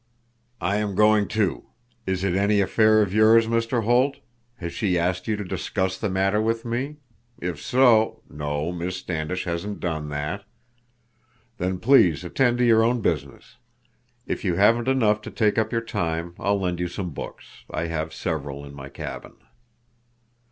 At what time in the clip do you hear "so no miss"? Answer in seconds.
7.61-8.97